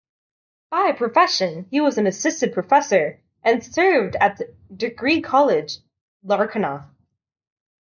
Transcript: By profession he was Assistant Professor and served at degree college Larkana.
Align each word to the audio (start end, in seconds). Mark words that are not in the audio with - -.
By 0.71 0.93
profession 0.93 1.67
he 1.69 1.79
was 1.79 1.95
Assistant 1.99 2.55
Professor 2.55 3.21
and 3.43 3.63
served 3.63 4.15
at 4.19 4.41
degree 4.75 5.21
college 5.21 5.77
Larkana. 6.25 6.89